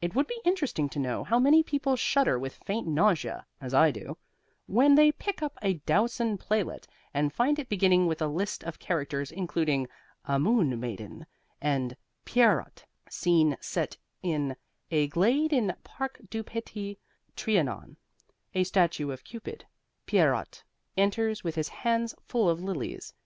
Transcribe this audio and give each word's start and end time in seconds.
It 0.00 0.14
would 0.14 0.26
be 0.26 0.40
interesting 0.46 0.88
to 0.88 0.98
know 0.98 1.24
how 1.24 1.38
many 1.38 1.62
people 1.62 1.94
shudder 1.94 2.38
with 2.38 2.54
faint 2.64 2.86
nausea 2.86 3.44
(as 3.60 3.74
I 3.74 3.90
do) 3.90 4.16
when 4.64 4.94
they 4.94 5.12
pick 5.12 5.42
up 5.42 5.58
a 5.60 5.74
Dowson 5.84 6.38
playlet 6.38 6.86
and 7.12 7.34
find 7.34 7.58
it 7.58 7.68
beginning 7.68 8.06
with 8.06 8.22
a 8.22 8.28
list 8.28 8.64
of 8.64 8.78
characters 8.78 9.30
including 9.30 9.86
"A 10.24 10.38
Moon 10.38 10.80
Maiden" 10.80 11.26
and 11.60 11.98
"Pierrot," 12.24 12.86
scene 13.10 13.58
set 13.60 13.98
in 14.22 14.56
"a 14.90 15.08
glade 15.08 15.52
in 15.52 15.66
the 15.66 15.76
Parc 15.84 16.18
du 16.30 16.42
Petit 16.42 16.98
Trianon 17.36 17.98
a 18.54 18.64
statue 18.64 19.10
of 19.10 19.22
Cupid 19.22 19.66
Pierrot 20.06 20.64
enters 20.96 21.44
with 21.44 21.56
his 21.56 21.68
hands 21.68 22.14
full 22.24 22.48
of 22.48 22.58
lilies." 22.62 23.12